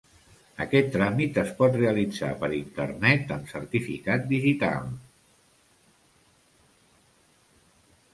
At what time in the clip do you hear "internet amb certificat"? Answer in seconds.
2.59-4.25